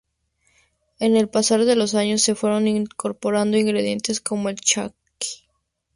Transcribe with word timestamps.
Con 0.97 1.15
el 1.15 1.29
pasar 1.29 1.63
de 1.63 1.75
los 1.75 1.93
años 1.93 2.23
se 2.23 2.33
fueron 2.33 2.67
incorporando 2.67 3.57
ingredientes 3.59 4.19
como 4.19 4.49
el 4.49 4.55
charqui. 4.55 5.45